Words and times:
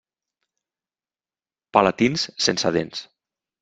Palatins 1.79 2.27
sense 2.49 2.77
dents. 2.81 3.09